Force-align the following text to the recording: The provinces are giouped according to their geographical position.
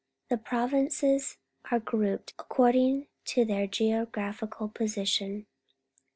The 0.31 0.37
provinces 0.39 1.37
are 1.69 1.79
giouped 1.79 2.33
according 2.39 3.05
to 3.25 3.45
their 3.45 3.67
geographical 3.67 4.67
position. 4.67 5.45